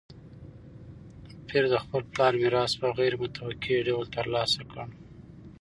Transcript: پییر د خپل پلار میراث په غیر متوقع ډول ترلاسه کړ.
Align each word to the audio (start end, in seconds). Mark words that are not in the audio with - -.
پییر 1.47 1.65
د 1.73 1.75
خپل 1.83 2.01
پلار 2.11 2.33
میراث 2.41 2.71
په 2.81 2.87
غیر 2.97 3.13
متوقع 3.23 3.77
ډول 3.87 4.05
ترلاسه 4.15 4.61
کړ. 4.71 4.87